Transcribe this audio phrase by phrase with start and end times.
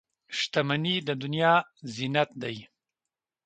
[0.37, 1.53] •شتمني د دنیا
[1.93, 2.55] زینت دی.